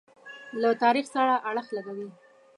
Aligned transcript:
له 0.61 0.69
تاریخ 0.83 1.05
سره 1.15 1.33
اړخ 1.49 1.67
لګوي. 1.77 2.09